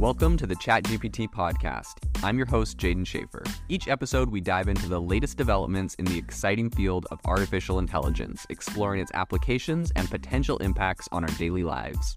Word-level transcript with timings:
Welcome 0.00 0.38
to 0.38 0.46
the 0.46 0.56
ChatGPT 0.56 1.28
podcast. 1.28 1.96
I'm 2.24 2.38
your 2.38 2.46
host, 2.46 2.78
Jaeden 2.78 3.04
Schafer. 3.04 3.46
Each 3.68 3.86
episode, 3.86 4.30
we 4.30 4.40
dive 4.40 4.68
into 4.68 4.88
the 4.88 4.98
latest 4.98 5.36
developments 5.36 5.94
in 5.96 6.06
the 6.06 6.16
exciting 6.16 6.70
field 6.70 7.06
of 7.10 7.20
artificial 7.26 7.78
intelligence, 7.78 8.46
exploring 8.48 9.02
its 9.02 9.10
applications 9.12 9.92
and 9.96 10.10
potential 10.10 10.56
impacts 10.56 11.06
on 11.12 11.22
our 11.22 11.36
daily 11.36 11.64
lives. 11.64 12.16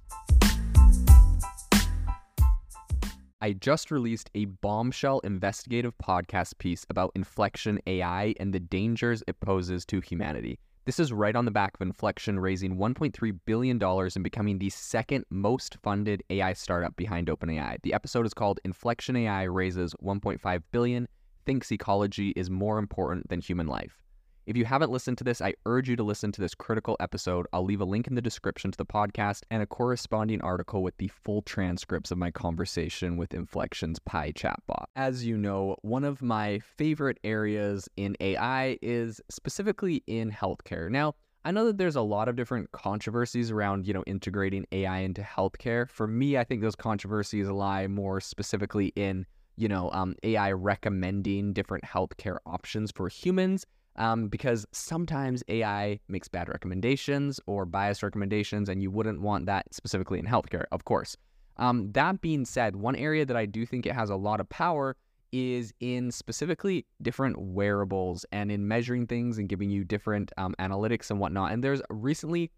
I 3.42 3.52
just 3.52 3.92
released 3.92 4.29
a 4.34 4.46
bombshell 4.46 5.20
investigative 5.20 5.93
podcast 6.02 6.60
piece 6.60 6.86
about 6.89 7.11
Inflection 7.15 7.79
AI 7.86 8.34
and 8.39 8.54
the 8.54 8.61
dangers 8.61 9.25
it 9.28 9.42
poses 9.42 9.86
to 9.88 10.00
humanity. 10.00 10.57
This 10.86 11.00
is 11.00 11.13
right 11.13 11.34
on 11.34 11.45
the 11.45 11.52
back 11.52 11.75
of 11.75 11.81
Inflection 11.81 12.41
raising 12.41 12.75
$1.3 12.75 13.39
billion 13.46 13.82
and 13.82 14.24
becoming 14.24 14.60
the 14.60 14.69
second 14.69 15.24
most 15.29 15.78
funded 15.82 16.21
AI 16.29 16.51
startup 16.51 16.93
behind 16.97 17.28
OpenAI. 17.28 17.78
The 17.83 17.93
episode 17.93 18.25
is 18.25 18.33
called 18.33 18.60
Inflection 18.65 19.15
AI 19.15 19.43
Raises 19.43 19.96
1.5 20.04 20.64
Billion, 20.74 21.07
Thinks 21.46 21.71
Ecology 21.71 22.33
is 22.36 22.50
More 22.50 22.79
Important 22.79 23.29
Than 23.29 23.39
Human 23.39 23.68
Life. 23.68 24.03
If 24.46 24.57
you 24.57 24.65
haven't 24.65 24.92
listened 24.92 25.18
to 25.20 25.24
this, 25.24 25.39
I 25.39 25.54
urge 25.65 25.88
you 25.88 25.96
to 25.96 26.04
listen 26.04 26.33
to 26.33 26.42
this 26.42 26.54
critical 26.54 26.97
episode. 27.00 27.47
I'll 27.54 27.64
leave 27.64 27.79
a 27.79 27.86
link 27.86 28.07
in 28.07 28.15
the 28.15 28.21
description 28.21 28.71
to 28.71 28.78
the 28.78 28.86
podcast 28.86 29.43
and 29.50 29.64
a 29.64 29.66
corresponding 29.66 30.42
article 30.42 30.83
with 30.83 30.97
the 30.97 31.07
full 31.07 31.42
transcripts 31.43 32.11
of 32.11 32.17
my 32.17 32.30
conversation 32.30 33.16
with 33.16 33.33
Inflection's 33.33 34.00
Pi 34.00 34.33
chatbot. 34.33 34.83
As 34.97 35.25
you 35.25 35.38
know, 35.38 35.78
one 35.81 36.03
of 36.03 36.22
my 36.22 36.59
favorite 36.59 37.19
areas 37.23 37.88
in 37.95 38.17
AI 38.19 38.78
is 38.81 39.22
specifically 39.30 40.03
in 40.08 40.30
healthcare. 40.30 40.89
Now, 40.89 41.16
I 41.45 41.52
know 41.52 41.66
that 41.67 41.78
there's 41.78 41.95
a 41.95 42.02
lot 42.02 42.28
of 42.28 42.36
different 42.36 42.69
controversies 42.73 43.50
around, 43.50 43.88
you 43.88 43.94
know, 43.94 44.03
integrating 44.05 44.66
AI 44.73 45.00
into 45.00 45.22
healthcare. 45.22 45.89
For 45.89 46.05
me, 46.05 46.38
I 46.38 46.44
think 46.44 46.61
those 46.61 46.75
controversies 46.75 47.47
lie 47.47 47.88
more 47.88 48.19
specifically 48.19 48.91
in, 48.97 49.25
you 49.55 49.69
know, 49.69 49.89
um, 49.91 50.16
AI 50.23 50.52
recommending 50.52 51.53
different 51.53 51.86
healthcare 51.86 52.39
options 52.45 52.91
for 52.91 53.08
humans 53.08 53.66
um, 53.95 54.27
because 54.27 54.66
sometimes 54.72 55.44
AI 55.47 55.99
makes 56.08 56.27
bad 56.27 56.49
recommendations 56.49 57.39
or 57.45 57.66
biased 57.66 58.03
recommendations, 58.03 58.69
and 58.69 58.81
you 58.81 58.91
wouldn't 58.91 59.22
want 59.22 59.45
that 59.45 59.73
specifically 59.73 60.19
in 60.19 60.25
healthcare, 60.25 60.66
of 60.72 60.86
course. 60.86 61.16
Um, 61.58 61.91
that 61.91 62.21
being 62.21 62.45
said, 62.45 62.75
one 62.75 62.95
area 62.95 63.25
that 63.25 63.38
I 63.38 63.45
do 63.45 63.66
think 63.66 63.86
it 63.86 63.94
has 63.94 64.09
a 64.09 64.16
lot 64.16 64.39
of 64.39 64.49
power 64.49 64.95
is 65.31 65.73
in 65.80 66.11
specifically 66.11 66.86
different 67.02 67.39
wearables 67.39 68.25
and 68.31 68.52
in 68.52 68.67
measuring 68.67 69.08
things 69.08 69.38
and 69.38 69.49
giving 69.49 69.69
you 69.69 69.83
different 69.83 70.31
um, 70.38 70.53
analytics 70.59 71.09
and 71.09 71.19
whatnot. 71.19 71.52
And 71.52 71.64
there's 71.64 71.81
recently 71.89 72.52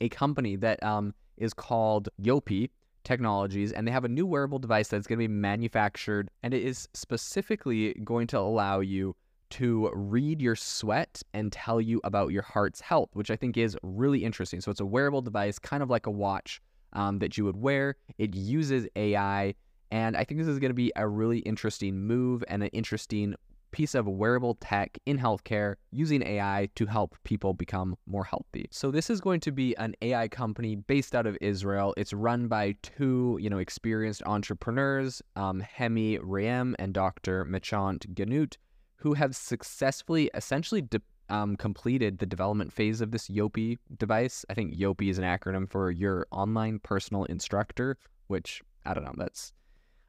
a 0.00 0.08
company 0.08 0.56
that 0.56 0.82
um, 0.82 1.14
is 1.36 1.52
called 1.52 2.08
Yopi 2.22 2.70
Technologies, 3.02 3.72
and 3.72 3.86
they 3.86 3.92
have 3.92 4.04
a 4.04 4.08
new 4.08 4.26
wearable 4.26 4.58
device 4.58 4.88
that's 4.88 5.06
going 5.06 5.18
to 5.18 5.28
be 5.28 5.32
manufactured, 5.32 6.30
and 6.42 6.54
it 6.54 6.62
is 6.62 6.88
specifically 6.94 7.94
going 8.04 8.26
to 8.28 8.38
allow 8.38 8.80
you 8.80 9.14
to 9.50 9.90
read 9.94 10.40
your 10.40 10.56
sweat 10.56 11.22
and 11.32 11.52
tell 11.52 11.80
you 11.80 12.00
about 12.04 12.32
your 12.32 12.42
heart's 12.42 12.80
health, 12.80 13.10
which 13.12 13.30
I 13.30 13.36
think 13.36 13.56
is 13.56 13.76
really 13.82 14.24
interesting. 14.24 14.60
So 14.60 14.70
it's 14.70 14.80
a 14.80 14.86
wearable 14.86 15.22
device, 15.22 15.58
kind 15.58 15.82
of 15.82 15.90
like 15.90 16.06
a 16.06 16.10
watch 16.10 16.60
um, 16.92 17.18
that 17.18 17.36
you 17.36 17.44
would 17.44 17.56
wear. 17.56 17.96
It 18.18 18.34
uses 18.34 18.86
AI, 18.96 19.54
and 19.90 20.16
I 20.16 20.24
think 20.24 20.40
this 20.40 20.48
is 20.48 20.58
going 20.58 20.70
to 20.70 20.74
be 20.74 20.92
a 20.96 21.06
really 21.08 21.38
interesting 21.40 22.06
move 22.06 22.44
and 22.48 22.62
an 22.62 22.70
interesting 22.70 23.34
piece 23.74 23.96
of 23.96 24.06
wearable 24.06 24.54
tech 24.60 24.96
in 25.04 25.18
healthcare 25.18 25.74
using 25.90 26.22
AI 26.22 26.68
to 26.76 26.86
help 26.86 27.16
people 27.24 27.52
become 27.52 27.96
more 28.06 28.22
healthy. 28.22 28.68
So 28.70 28.92
this 28.92 29.10
is 29.10 29.20
going 29.20 29.40
to 29.40 29.50
be 29.50 29.76
an 29.78 29.96
AI 30.00 30.28
company 30.28 30.76
based 30.76 31.12
out 31.12 31.26
of 31.26 31.36
Israel. 31.40 31.92
It's 31.96 32.12
run 32.12 32.46
by 32.46 32.76
two, 32.82 33.36
you 33.40 33.50
know, 33.50 33.58
experienced 33.58 34.22
entrepreneurs, 34.26 35.22
um, 35.34 35.58
Hemi 35.58 36.18
Rayem 36.18 36.76
and 36.78 36.94
Dr. 36.94 37.44
Mechant 37.44 38.14
Ganut 38.14 38.58
who 39.04 39.12
have 39.12 39.36
successfully 39.36 40.30
essentially 40.32 40.80
de- 40.80 41.02
um, 41.28 41.56
completed 41.56 42.18
the 42.18 42.26
development 42.26 42.72
phase 42.72 43.02
of 43.02 43.10
this 43.10 43.28
Yopi 43.28 43.76
device. 43.98 44.46
I 44.48 44.54
think 44.54 44.74
Yopi 44.74 45.10
is 45.10 45.18
an 45.18 45.24
acronym 45.24 45.68
for 45.68 45.90
your 45.90 46.26
online 46.30 46.78
personal 46.78 47.24
instructor, 47.24 47.98
which 48.28 48.62
I 48.86 48.94
don't 48.94 49.04
know. 49.04 49.12
That's 49.18 49.52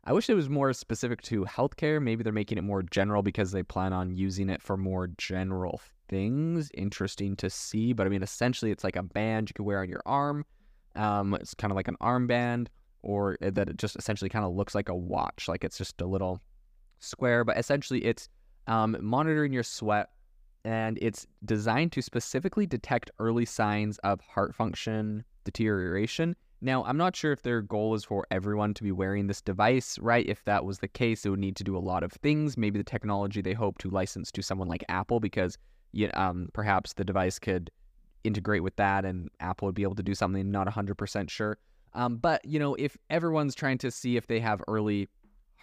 I 0.05 0.13
wish 0.13 0.29
it 0.29 0.33
was 0.33 0.49
more 0.49 0.71
specific 0.71 1.21
to 1.23 1.43
healthcare. 1.43 2.01
Maybe 2.01 2.23
they're 2.23 2.31
making 2.31 2.57
it 2.57 2.63
more 2.63 2.83
general 2.83 3.21
because 3.21 3.51
they 3.51 3.63
plan 3.63 3.91
on 3.91 4.15
using 4.15 4.49
it 4.49 4.61
for 4.61 4.77
more 4.77 5.07
general 5.17 5.81
things. 6.07 6.71
Interesting 6.73 7.35
to 7.35 7.49
see, 7.49 7.91
but 7.91 8.07
I 8.07 8.09
mean, 8.09 8.23
essentially, 8.23 8.71
it's 8.71 8.85
like 8.85 8.95
a 8.95 9.03
band 9.03 9.49
you 9.49 9.55
could 9.55 9.65
wear 9.65 9.81
on 9.81 9.89
your 9.89 10.03
arm. 10.05 10.45
Um, 10.95 11.33
it's 11.33 11.53
kind 11.53 11.71
of 11.71 11.75
like 11.75 11.89
an 11.89 11.97
armband, 12.01 12.67
or 13.01 13.35
that 13.41 13.67
it 13.67 13.75
just 13.75 13.97
essentially 13.97 14.29
kind 14.29 14.45
of 14.45 14.53
looks 14.53 14.73
like 14.73 14.87
a 14.87 14.95
watch, 14.95 15.49
like 15.49 15.65
it's 15.65 15.77
just 15.77 15.99
a 15.99 16.05
little 16.05 16.39
square. 16.99 17.43
But 17.43 17.57
essentially, 17.57 18.05
it's 18.05 18.29
um, 18.67 18.97
monitoring 19.01 19.53
your 19.53 19.63
sweat, 19.63 20.09
and 20.63 20.97
it's 21.01 21.27
designed 21.45 21.91
to 21.93 22.01
specifically 22.01 22.65
detect 22.65 23.11
early 23.19 23.45
signs 23.45 23.97
of 23.99 24.19
heart 24.21 24.55
function 24.55 25.23
deterioration. 25.43 26.35
Now, 26.61 26.83
I'm 26.85 26.97
not 26.97 27.15
sure 27.15 27.31
if 27.31 27.43
their 27.43 27.61
goal 27.61 27.93
is 27.93 28.03
for 28.03 28.25
everyone 28.31 28.73
to 28.75 28.83
be 28.83 28.91
wearing 28.91 29.27
this 29.27 29.41
device, 29.41 29.99
right? 29.99 30.25
If 30.27 30.43
that 30.45 30.65
was 30.65 30.79
the 30.79 30.87
case, 30.87 31.25
it 31.25 31.29
would 31.29 31.39
need 31.39 31.55
to 31.57 31.63
do 31.63 31.77
a 31.77 31.79
lot 31.79 32.01
of 32.01 32.11
things. 32.11 32.57
Maybe 32.57 32.79
the 32.79 32.83
technology 32.83 33.41
they 33.41 33.53
hope 33.53 33.77
to 33.79 33.89
license 33.89 34.31
to 34.31 34.41
someone 34.41 34.67
like 34.67 34.83
Apple, 34.89 35.19
because 35.19 35.57
you 35.91 36.09
um, 36.15 36.49
perhaps 36.53 36.93
the 36.93 37.05
device 37.05 37.39
could 37.39 37.69
integrate 38.23 38.63
with 38.63 38.75
that 38.77 39.05
and 39.05 39.29
Apple 39.39 39.67
would 39.67 39.75
be 39.75 39.83
able 39.83 39.95
to 39.95 40.03
do 40.03 40.15
something, 40.15 40.49
not 40.49 40.67
100% 40.67 41.29
sure. 41.29 41.57
Um, 41.93 42.17
but, 42.17 42.43
you 42.43 42.59
know, 42.59 42.75
if 42.75 42.97
everyone's 43.09 43.55
trying 43.55 43.77
to 43.79 43.91
see 43.91 44.17
if 44.17 44.27
they 44.27 44.39
have 44.39 44.61
early 44.67 45.07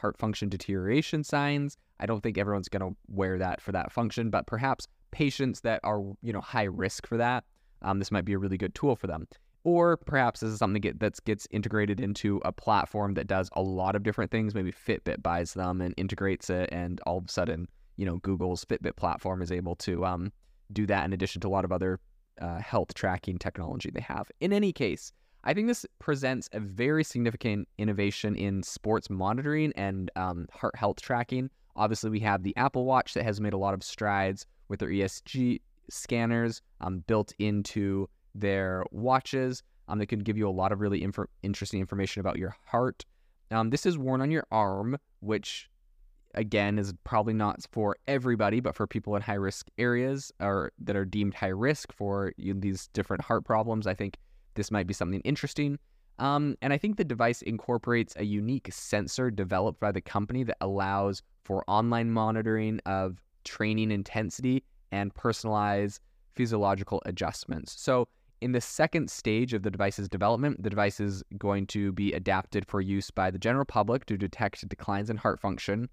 heart 0.03 0.19
function 0.19 0.51
deterioration 0.51 1.25
signs. 1.25 1.79
I 1.99 2.07
don't 2.07 2.23
think 2.23 2.37
everyone's 2.37 2.69
going 2.69 2.83
to 2.83 2.97
wear 3.09 3.39
that 3.39 3.63
for 3.63 3.73
that 3.73 3.91
function, 3.91 4.29
but 4.29 4.47
perhaps 4.47 4.87
patients 5.13 5.61
that 5.61 5.81
are, 5.85 6.03
you 6.21 6.33
know, 6.33 6.41
high 6.41 6.65
risk 6.65 7.07
for 7.07 7.17
that, 7.17 7.45
um, 7.81 7.99
this 7.99 8.11
might 8.11 8.27
be 8.27 8.35
a 8.35 8.39
really 8.39 8.59
good 8.59 8.75
tool 8.75 8.97
for 8.97 9.07
them. 9.07 9.27
Or 9.65 9.97
perhaps 9.97 10.41
this 10.41 10.51
is 10.51 10.59
something 10.59 10.83
that 10.99 11.25
gets 11.25 11.47
integrated 11.53 12.01
into 12.01 12.41
a 12.45 12.51
platform 12.51 13.15
that 13.15 13.29
does 13.29 13.49
a 13.53 13.63
lot 13.63 13.95
of 13.95 14.03
different 14.03 14.33
things. 14.33 14.55
Maybe 14.55 14.73
Fitbit 14.73 15.23
buys 15.23 15.55
them 15.55 15.81
and 15.81 15.95
integrates 15.97 16.51
it, 16.51 16.69
and 16.73 17.01
all 17.07 17.19
of 17.19 17.27
a 17.27 17.29
sudden, 17.29 17.69
you 17.97 18.05
know, 18.05 18.17
Google's 18.17 18.65
Fitbit 18.65 18.97
platform 18.97 19.41
is 19.41 19.53
able 19.53 19.77
to 19.77 20.05
um, 20.05 20.33
do 20.73 20.85
that 20.87 21.05
in 21.05 21.13
addition 21.13 21.41
to 21.43 21.49
a 21.49 21.51
lot 21.51 21.65
of 21.65 21.71
other 21.71 22.01
uh, 22.41 22.59
health 22.59 22.93
tracking 22.95 23.39
technology 23.39 23.91
they 23.91 24.01
have. 24.01 24.29
In 24.41 24.53
any 24.53 24.73
case, 24.73 25.13
I 25.45 25.55
think 25.55 25.67
this 25.67 25.85
presents 25.99 26.49
a 26.53 26.61
very 26.61 27.03
significant 27.03 27.69
innovation 27.79 28.37
in 28.37 28.63
sports 28.63 29.11
monitoring 29.11 29.73
and 29.75 30.11
um, 30.15 30.47
heart 30.53 30.77
health 30.77 31.01
tracking. 31.01 31.51
Obviously, 31.75 32.11
we 32.11 32.21
have 32.21 32.43
the 32.43 32.57
Apple 32.57 32.85
Watch 32.85 33.15
that 33.15 33.25
has 33.25 33.41
made 33.41 33.53
a 33.53 33.59
lot 33.59 33.75
of 33.75 33.83
strides 33.83 34.47
with 34.69 34.81
their 34.81 34.91
ECG 34.91 35.61
scanners 35.91 36.63
um, 36.81 37.03
built 37.07 37.33
into 37.39 38.09
their 38.35 38.85
watches. 38.93 39.63
Um, 39.89 39.99
they 39.99 40.07
can 40.07 40.21
give 40.21 40.39
you 40.39 40.49
a 40.49 40.51
lot 40.51 40.71
of 40.71 40.81
really 40.81 41.03
inf- 41.03 41.19
interesting 41.43 41.81
information 41.81 42.21
about 42.21 42.39
your 42.39 42.55
heart. 42.67 43.05
Um, 43.51 43.71
this 43.71 43.85
is 43.85 43.99
worn 43.99 44.21
on 44.21 44.31
your 44.31 44.47
arm, 44.51 44.97
which 45.21 45.69
again 46.35 46.79
is 46.79 46.95
probably 47.05 47.35
not 47.35 47.61
for 47.73 47.97
everybody, 48.07 48.61
but 48.61 48.75
for 48.75 48.87
people 48.87 49.17
in 49.17 49.23
high 49.23 49.35
risk 49.35 49.67
areas 49.77 50.33
or 50.41 50.73
that 50.79 50.97
are 50.97 51.05
deemed 51.05 51.35
high 51.35 51.49
risk 51.49 51.93
for 51.93 52.33
you 52.37 52.55
know, 52.55 52.61
these 52.61 52.87
different 52.89 53.23
heart 53.23 53.45
problems. 53.45 53.87
I 53.87 53.95
think 53.95 54.19
this 54.55 54.71
might 54.71 54.87
be 54.87 54.95
something 54.95 55.21
interesting. 55.21 55.79
Um, 56.19 56.57
and 56.63 56.73
I 56.73 56.79
think 56.79 56.97
the 56.97 57.05
device 57.05 57.43
incorporates 57.43 58.15
a 58.17 58.25
unique 58.25 58.69
sensor 58.73 59.31
developed 59.31 59.81
by 59.81 59.93
the 59.93 60.01
company 60.01 60.45
that 60.45 60.57
allows 60.61 61.23
for 61.45 61.65
online 61.67 62.11
monitoring 62.11 62.81
of 62.87 63.23
training 63.45 63.91
intensity 63.91 64.63
and 64.93 65.15
personalized 65.15 66.01
physiological 66.35 67.03
adjustments. 67.07 67.75
So, 67.81 68.09
in 68.41 68.53
the 68.53 68.61
second 68.61 69.09
stage 69.09 69.55
of 69.55 69.63
the 69.63 69.71
device's 69.71 70.09
development, 70.09 70.63
the 70.65 70.71
device 70.71 70.99
is 70.99 71.23
going 71.39 71.67
to 71.69 71.93
be 71.93 72.13
adapted 72.13 72.67
for 72.67 72.81
use 72.81 73.09
by 73.09 73.31
the 73.31 73.39
general 73.39 73.65
public 73.65 74.05
to 74.07 74.17
detect 74.17 74.69
declines 74.69 75.11
in 75.11 75.17
heart 75.17 75.39
function. 75.39 75.89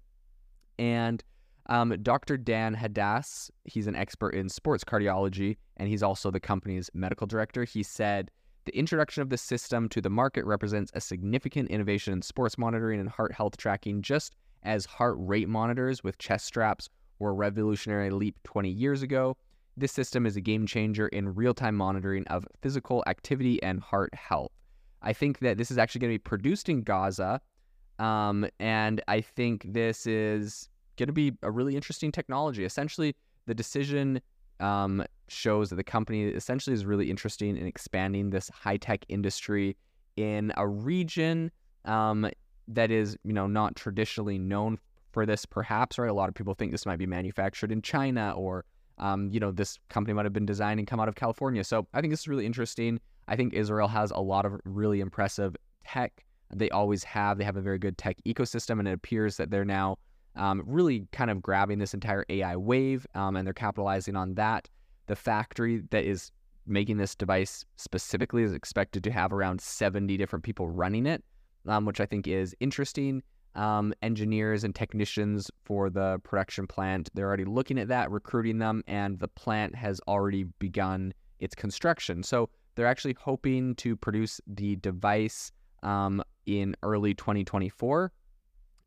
And 0.76 1.22
um, 1.66 1.96
Dr. 2.02 2.36
Dan 2.36 2.74
Hadass, 2.74 3.50
he's 3.64 3.86
an 3.86 3.94
expert 3.94 4.30
in 4.30 4.48
sports 4.48 4.82
cardiology, 4.82 5.58
and 5.76 5.88
he's 5.88 6.02
also 6.02 6.32
the 6.32 6.40
company's 6.40 6.90
medical 6.92 7.28
director. 7.28 7.62
He 7.62 7.84
said 7.84 8.32
the 8.64 8.76
introduction 8.76 9.22
of 9.22 9.30
this 9.30 9.42
system 9.42 9.88
to 9.88 10.00
the 10.00 10.10
market 10.10 10.44
represents 10.44 10.90
a 10.94 11.00
significant 11.00 11.70
innovation 11.70 12.12
in 12.12 12.22
sports 12.22 12.58
monitoring 12.58 13.00
and 13.00 13.08
heart 13.08 13.32
health 13.32 13.56
tracking, 13.56 14.02
just 14.02 14.36
as 14.62 14.84
heart 14.84 15.16
rate 15.18 15.48
monitors 15.48 16.04
with 16.04 16.18
chest 16.18 16.46
straps 16.46 16.88
were 17.18 17.30
a 17.30 17.34
revolutionary 17.34 18.10
leap 18.10 18.36
20 18.44 18.68
years 18.68 19.02
ago. 19.02 19.36
This 19.76 19.92
system 19.92 20.26
is 20.26 20.36
a 20.36 20.40
game 20.40 20.66
changer 20.66 21.08
in 21.08 21.34
real 21.34 21.54
time 21.54 21.74
monitoring 21.74 22.26
of 22.26 22.46
physical 22.60 23.02
activity 23.06 23.62
and 23.62 23.80
heart 23.80 24.14
health. 24.14 24.52
I 25.02 25.12
think 25.12 25.38
that 25.38 25.56
this 25.56 25.70
is 25.70 25.78
actually 25.78 26.00
going 26.00 26.12
to 26.12 26.18
be 26.18 26.18
produced 26.18 26.68
in 26.68 26.82
Gaza. 26.82 27.40
Um, 27.98 28.46
and 28.58 29.02
I 29.08 29.20
think 29.20 29.72
this 29.72 30.06
is 30.06 30.68
going 30.96 31.06
to 31.06 31.12
be 31.12 31.32
a 31.42 31.50
really 31.50 31.76
interesting 31.76 32.12
technology. 32.12 32.64
Essentially, 32.64 33.14
the 33.46 33.54
decision 33.54 34.20
um, 34.60 35.04
shows 35.28 35.70
that 35.70 35.76
the 35.76 35.84
company 35.84 36.24
essentially 36.24 36.74
is 36.74 36.84
really 36.84 37.10
interested 37.10 37.48
in 37.48 37.66
expanding 37.66 38.30
this 38.30 38.48
high 38.50 38.76
tech 38.76 39.04
industry 39.08 39.76
in 40.16 40.52
a 40.56 40.66
region 40.66 41.50
um, 41.84 42.28
that 42.68 42.90
is, 42.90 43.16
you 43.24 43.32
know, 43.32 43.46
not 43.46 43.76
traditionally 43.76 44.38
known 44.38 44.78
for 45.12 45.26
this, 45.26 45.44
perhaps, 45.44 45.98
right? 45.98 46.10
A 46.10 46.14
lot 46.14 46.28
of 46.28 46.34
people 46.34 46.54
think 46.54 46.72
this 46.72 46.86
might 46.86 46.98
be 46.98 47.06
manufactured 47.06 47.72
in 47.72 47.82
China 47.82 48.32
or, 48.36 48.64
um, 48.98 49.28
you 49.32 49.40
know, 49.40 49.50
this 49.50 49.78
company 49.88 50.14
might 50.14 50.24
have 50.24 50.32
been 50.32 50.46
designed 50.46 50.78
and 50.78 50.86
come 50.86 51.00
out 51.00 51.08
of 51.08 51.14
California. 51.14 51.64
So 51.64 51.86
I 51.94 52.00
think 52.00 52.12
this 52.12 52.20
is 52.20 52.28
really 52.28 52.46
interesting. 52.46 53.00
I 53.28 53.36
think 53.36 53.54
Israel 53.54 53.88
has 53.88 54.10
a 54.10 54.20
lot 54.20 54.44
of 54.44 54.60
really 54.64 55.00
impressive 55.00 55.56
tech. 55.84 56.24
They 56.54 56.70
always 56.70 57.04
have. 57.04 57.38
They 57.38 57.44
have 57.44 57.56
a 57.56 57.60
very 57.60 57.78
good 57.78 57.96
tech 57.96 58.16
ecosystem, 58.26 58.78
and 58.80 58.88
it 58.88 58.92
appears 58.92 59.36
that 59.36 59.50
they're 59.50 59.64
now 59.64 59.98
um, 60.36 60.62
really 60.66 61.06
kind 61.12 61.30
of 61.30 61.42
grabbing 61.42 61.78
this 61.78 61.94
entire 61.94 62.24
AI 62.28 62.56
wave, 62.56 63.06
um, 63.14 63.36
and 63.36 63.46
they're 63.46 63.54
capitalizing 63.54 64.16
on 64.16 64.34
that. 64.34 64.68
The 65.06 65.16
factory 65.16 65.82
that 65.90 66.04
is 66.04 66.30
making 66.66 66.98
this 66.98 67.14
device 67.14 67.64
specifically 67.76 68.42
is 68.42 68.52
expected 68.52 69.02
to 69.04 69.10
have 69.10 69.32
around 69.32 69.60
70 69.60 70.16
different 70.16 70.44
people 70.44 70.68
running 70.68 71.06
it, 71.06 71.24
um, 71.66 71.84
which 71.84 72.00
I 72.00 72.06
think 72.06 72.26
is 72.28 72.54
interesting. 72.60 73.22
Um, 73.56 73.92
engineers 74.02 74.62
and 74.62 74.72
technicians 74.72 75.50
for 75.64 75.90
the 75.90 76.20
production 76.22 76.68
plant, 76.68 77.10
they're 77.14 77.26
already 77.26 77.44
looking 77.44 77.78
at 77.78 77.88
that, 77.88 78.10
recruiting 78.10 78.58
them, 78.58 78.84
and 78.86 79.18
the 79.18 79.26
plant 79.26 79.74
has 79.74 80.00
already 80.06 80.44
begun 80.60 81.12
its 81.40 81.56
construction. 81.56 82.22
So 82.22 82.48
they're 82.74 82.86
actually 82.86 83.16
hoping 83.18 83.74
to 83.76 83.96
produce 83.96 84.40
the 84.46 84.76
device 84.76 85.50
um, 85.82 86.22
in 86.46 86.76
early 86.82 87.14
2024. 87.14 88.12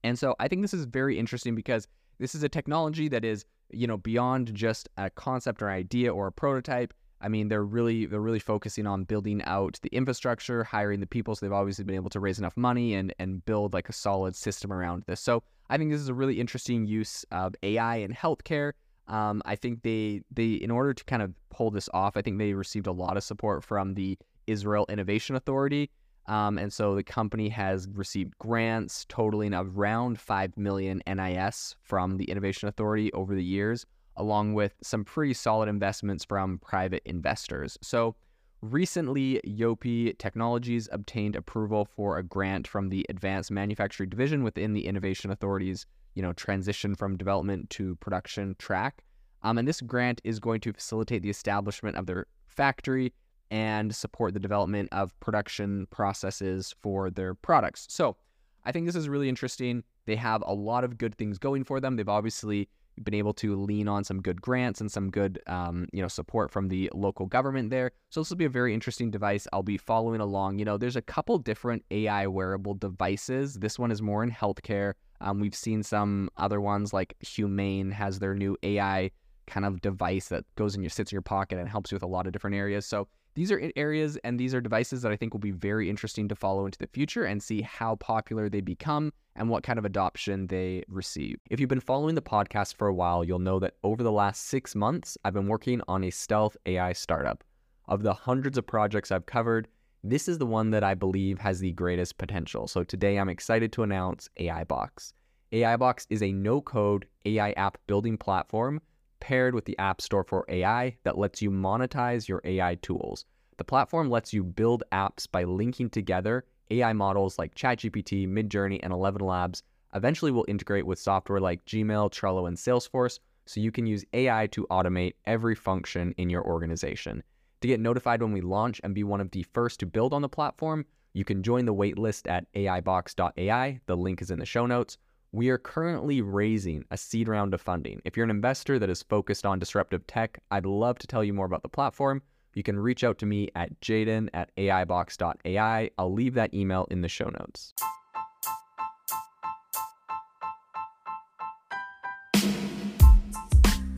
And 0.03 0.17
so 0.19 0.35
I 0.39 0.47
think 0.47 0.61
this 0.61 0.73
is 0.73 0.85
very 0.85 1.17
interesting 1.17 1.55
because 1.55 1.87
this 2.19 2.35
is 2.35 2.43
a 2.43 2.49
technology 2.49 3.07
that 3.09 3.25
is, 3.25 3.45
you 3.71 3.87
know, 3.87 3.97
beyond 3.97 4.53
just 4.53 4.89
a 4.97 5.09
concept 5.09 5.61
or 5.61 5.69
idea 5.69 6.13
or 6.13 6.27
a 6.27 6.31
prototype. 6.31 6.93
I 7.21 7.29
mean, 7.29 7.47
they're 7.47 7.63
really 7.63 8.05
they're 8.05 8.19
really 8.19 8.39
focusing 8.39 8.85
on 8.85 9.05
building 9.05 9.41
out 9.45 9.79
the 9.81 9.89
infrastructure, 9.89 10.63
hiring 10.63 10.99
the 10.99 11.07
people. 11.07 11.35
So 11.35 11.45
they've 11.45 11.53
obviously 11.53 11.85
been 11.85 11.95
able 11.95 12.09
to 12.09 12.19
raise 12.19 12.37
enough 12.37 12.57
money 12.57 12.95
and 12.95 13.13
and 13.17 13.43
build 13.45 13.73
like 13.73 13.87
a 13.87 13.93
solid 13.93 14.35
system 14.35 14.73
around 14.73 15.03
this. 15.07 15.21
So 15.21 15.41
I 15.69 15.77
think 15.77 15.91
this 15.91 16.01
is 16.01 16.09
a 16.09 16.13
really 16.13 16.39
interesting 16.39 16.85
use 16.85 17.25
of 17.31 17.55
AI 17.63 17.97
in 17.97 18.11
healthcare. 18.11 18.73
Um, 19.07 19.41
I 19.45 19.55
think 19.55 19.83
they 19.83 20.21
they 20.31 20.51
in 20.53 20.69
order 20.69 20.93
to 20.93 21.03
kind 21.05 21.21
of 21.21 21.33
pull 21.49 21.71
this 21.71 21.87
off, 21.93 22.17
I 22.17 22.21
think 22.21 22.39
they 22.39 22.53
received 22.53 22.87
a 22.87 22.91
lot 22.91 23.15
of 23.15 23.23
support 23.23 23.63
from 23.63 23.93
the 23.93 24.17
Israel 24.45 24.85
Innovation 24.89 25.37
Authority. 25.37 25.89
Um, 26.27 26.57
and 26.57 26.71
so 26.71 26.95
the 26.95 27.03
company 27.03 27.49
has 27.49 27.87
received 27.93 28.37
grants 28.39 29.05
totaling 29.09 29.53
around 29.53 30.19
5 30.19 30.57
million 30.57 31.01
NIS 31.05 31.75
from 31.81 32.17
the 32.17 32.25
Innovation 32.25 32.69
Authority 32.69 33.11
over 33.13 33.35
the 33.35 33.43
years, 33.43 33.85
along 34.15 34.53
with 34.53 34.75
some 34.81 35.03
pretty 35.03 35.33
solid 35.33 35.67
investments 35.67 36.23
from 36.23 36.59
private 36.59 37.01
investors. 37.05 37.77
So 37.81 38.15
recently, 38.61 39.41
Yopi 39.45 40.17
Technologies 40.17 40.87
obtained 40.93 41.35
approval 41.35 41.83
for 41.83 42.17
a 42.17 42.23
grant 42.23 42.67
from 42.67 42.89
the 42.89 43.05
Advanced 43.09 43.51
Manufacturing 43.51 44.09
Division 44.09 44.43
within 44.43 44.73
the 44.73 44.87
Innovation 44.87 45.29
Authority's, 45.29 45.85
you 46.15 46.21
know, 46.21 46.31
transition 46.33 46.95
from 46.95 47.17
development 47.17 47.69
to 47.71 47.95
production 47.97 48.55
track. 48.59 49.03
Um, 49.41 49.57
and 49.57 49.67
this 49.67 49.81
grant 49.81 50.21
is 50.23 50.39
going 50.39 50.61
to 50.61 50.71
facilitate 50.71 51.21
the 51.21 51.29
establishment 51.29 51.97
of 51.97 52.05
their 52.05 52.27
factory 52.47 53.11
and 53.53 53.95
support 53.95 54.33
the 54.33 54.39
development 54.39 54.89
of 54.91 55.17
production 55.19 55.85
processes 55.91 56.73
for 56.81 57.11
their 57.11 57.35
products. 57.35 57.85
So 57.87 58.17
I 58.65 58.71
think 58.71 58.87
this 58.87 58.95
is 58.95 59.07
really 59.07 59.29
interesting. 59.29 59.83
They 60.07 60.15
have 60.15 60.43
a 60.47 60.53
lot 60.55 60.83
of 60.83 60.97
good 60.97 61.13
things 61.13 61.37
going 61.37 61.63
for 61.63 61.79
them. 61.79 61.95
They've 61.95 62.09
obviously 62.09 62.67
been 63.03 63.13
able 63.13 63.33
to 63.33 63.55
lean 63.55 63.87
on 63.87 64.03
some 64.03 64.21
good 64.23 64.41
grants 64.41 64.81
and 64.81 64.91
some 64.91 65.11
good, 65.11 65.39
um, 65.45 65.87
you 65.93 66.01
know, 66.01 66.07
support 66.07 66.49
from 66.49 66.69
the 66.69 66.89
local 66.95 67.27
government 67.27 67.69
there. 67.69 67.91
So 68.09 68.21
this 68.21 68.31
will 68.31 68.37
be 68.37 68.45
a 68.45 68.49
very 68.49 68.73
interesting 68.73 69.11
device. 69.11 69.47
I'll 69.53 69.61
be 69.61 69.77
following 69.77 70.19
along. 70.19 70.57
You 70.57 70.65
know, 70.65 70.77
there's 70.77 70.95
a 70.95 71.01
couple 71.01 71.37
different 71.37 71.85
AI 71.91 72.25
wearable 72.25 72.73
devices. 72.73 73.53
This 73.53 73.77
one 73.77 73.91
is 73.91 74.01
more 74.01 74.23
in 74.23 74.31
healthcare. 74.31 74.93
Um, 75.21 75.39
we've 75.39 75.55
seen 75.55 75.83
some 75.83 76.29
other 76.37 76.59
ones 76.59 76.91
like 76.91 77.15
Humane 77.19 77.91
has 77.91 78.17
their 78.17 78.33
new 78.33 78.57
AI 78.63 79.11
kind 79.47 79.65
of 79.65 79.81
device 79.81 80.27
that 80.29 80.45
goes 80.55 80.75
in 80.75 80.81
your 80.81 80.89
sits 80.89 81.11
in 81.11 81.15
your 81.15 81.21
pocket 81.21 81.59
and 81.59 81.69
helps 81.69 81.91
you 81.91 81.95
with 81.95 82.03
a 82.03 82.07
lot 82.07 82.27
of 82.27 82.33
different 82.33 82.55
areas. 82.55 82.85
So 82.85 83.07
these 83.35 83.51
are 83.51 83.71
areas 83.75 84.17
and 84.23 84.39
these 84.39 84.53
are 84.53 84.61
devices 84.61 85.01
that 85.01 85.11
I 85.11 85.15
think 85.15 85.33
will 85.33 85.39
be 85.39 85.51
very 85.51 85.89
interesting 85.89 86.27
to 86.27 86.35
follow 86.35 86.65
into 86.65 86.77
the 86.77 86.87
future 86.87 87.25
and 87.25 87.41
see 87.41 87.61
how 87.61 87.95
popular 87.95 88.47
they 88.47 88.61
become 88.61 89.11
and 89.35 89.49
what 89.49 89.63
kind 89.63 89.79
of 89.79 89.85
adoption 89.85 90.47
they 90.47 90.83
receive. 90.87 91.37
If 91.49 91.59
you've 91.59 91.69
been 91.69 91.79
following 91.79 92.13
the 92.13 92.21
podcast 92.21 92.75
for 92.75 92.87
a 92.87 92.93
while, 92.93 93.23
you'll 93.23 93.39
know 93.39 93.59
that 93.59 93.73
over 93.83 94.03
the 94.03 94.11
last 94.11 94.47
six 94.47 94.75
months, 94.75 95.17
I've 95.25 95.33
been 95.33 95.47
working 95.47 95.81
on 95.87 96.03
a 96.03 96.11
stealth 96.11 96.55
AI 96.65 96.93
startup. 96.93 97.43
Of 97.87 98.03
the 98.03 98.13
hundreds 98.13 98.57
of 98.57 98.67
projects 98.67 99.11
I've 99.11 99.25
covered, 99.25 99.67
this 100.03 100.27
is 100.27 100.37
the 100.37 100.45
one 100.45 100.69
that 100.71 100.83
I 100.83 100.93
believe 100.93 101.39
has 101.39 101.59
the 101.59 101.71
greatest 101.71 102.17
potential. 102.17 102.67
So 102.67 102.83
today 102.83 103.17
I'm 103.17 103.29
excited 103.29 103.73
to 103.73 103.83
announce 103.83 104.29
AI 104.37 104.63
Box. 104.65 105.13
AI 105.51 105.75
Box 105.77 106.05
is 106.09 106.21
a 106.21 106.31
no 106.31 106.61
code 106.61 107.07
AI 107.25 107.51
app 107.53 107.77
building 107.87 108.17
platform 108.17 108.81
paired 109.23 109.55
with 109.55 109.63
the 109.63 109.79
App 109.79 110.01
Store 110.01 110.25
for 110.25 110.43
AI 110.49 110.97
that 111.03 111.17
lets 111.17 111.41
you 111.41 111.49
monetize 111.49 112.27
your 112.27 112.41
AI 112.43 112.75
tools. 112.81 113.23
The 113.55 113.63
platform 113.63 114.09
lets 114.09 114.33
you 114.33 114.43
build 114.43 114.83
apps 114.91 115.31
by 115.31 115.45
linking 115.45 115.89
together 115.89 116.43
AI 116.69 116.91
models 116.91 117.39
like 117.39 117.55
ChatGPT, 117.55 118.27
Midjourney, 118.27 118.81
and 118.83 118.91
11 118.91 119.21
Labs. 119.21 119.63
Eventually, 119.95 120.33
will 120.33 120.43
integrate 120.49 120.85
with 120.85 120.99
software 120.99 121.39
like 121.39 121.63
Gmail, 121.63 122.11
Trello, 122.11 122.49
and 122.49 122.57
Salesforce 122.57 123.19
so 123.45 123.61
you 123.61 123.71
can 123.71 123.85
use 123.85 124.03
AI 124.11 124.47
to 124.47 124.67
automate 124.69 125.13
every 125.25 125.55
function 125.55 126.13
in 126.17 126.29
your 126.29 126.43
organization. 126.43 127.23
To 127.61 127.67
get 127.69 127.79
notified 127.79 128.21
when 128.21 128.33
we 128.33 128.41
launch 128.41 128.81
and 128.83 128.93
be 128.93 129.05
one 129.05 129.21
of 129.21 129.31
the 129.31 129.43
first 129.53 129.79
to 129.79 129.85
build 129.85 130.13
on 130.13 130.21
the 130.21 130.27
platform, 130.27 130.85
you 131.13 131.23
can 131.23 131.43
join 131.43 131.63
the 131.63 131.73
waitlist 131.73 132.29
at 132.29 132.51
AIbox.ai. 132.55 133.79
The 133.85 133.95
link 133.95 134.21
is 134.21 134.31
in 134.31 134.39
the 134.39 134.45
show 134.45 134.65
notes. 134.65 134.97
We 135.35 135.49
are 135.49 135.57
currently 135.57 136.21
raising 136.21 136.85
a 136.91 136.97
seed 136.97 137.27
round 137.27 137.55
of 137.55 137.61
funding. 137.61 138.03
If 138.05 138.15
you're 138.15 138.23
an 138.23 138.29
investor 138.29 138.77
that 138.77 138.91
is 138.91 139.01
focused 139.01 139.47
on 139.47 139.57
disruptive 139.57 140.05
tech, 140.05 140.37
I'd 140.51 140.67
love 140.67 140.99
to 140.99 141.07
tell 141.07 141.23
you 141.23 141.33
more 141.33 141.47
about 141.47 141.63
the 141.63 141.69
platform. 141.69 142.21
You 142.53 142.61
can 142.61 142.77
reach 142.77 143.03
out 143.03 143.17
to 143.17 143.25
me 143.25 143.49
at 143.55 143.81
jaden 143.81 144.29
at 144.35 144.55
aibox.ai. 144.57 145.89
I'll 145.97 146.13
leave 146.13 146.35
that 146.35 146.53
email 146.53 146.85
in 146.91 147.01
the 147.01 147.09
show 147.09 147.31
notes. 147.39 147.73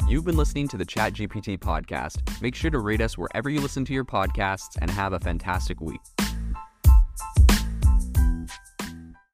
You've 0.07 0.23
been 0.23 0.37
listening 0.37 0.69
to 0.69 0.77
the 0.77 0.85
ChatGPT 0.85 1.59
podcast. 1.59 2.41
Make 2.41 2.55
sure 2.55 2.71
to 2.71 2.79
rate 2.79 3.01
us 3.01 3.17
wherever 3.17 3.49
you 3.49 3.59
listen 3.59 3.83
to 3.83 3.93
your 3.93 4.05
podcasts 4.05 4.77
and 4.79 4.89
have 4.89 5.11
a 5.11 5.19
fantastic 5.19 5.81
week. 5.81 5.99